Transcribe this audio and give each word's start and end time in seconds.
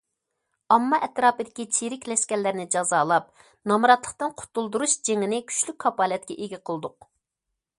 ئامما 0.75 0.97
ئەتراپىدىكى 1.07 1.65
چىرىكلەشكەنلەرنى 1.75 2.65
جازالاپ، 2.75 3.27
نامراتلىقتىن 3.73 4.33
قۇتۇلدۇرۇش 4.43 4.97
جېڭىنى 5.11 5.43
كۈچلۈك 5.53 5.79
كاپالەتكە 5.85 6.39
ئىگە 6.47 6.61
قىلدۇق. 6.71 7.11